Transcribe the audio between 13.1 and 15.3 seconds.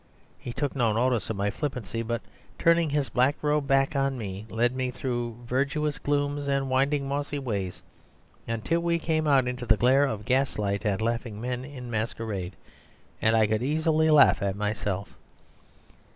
and I could easily laugh at myself.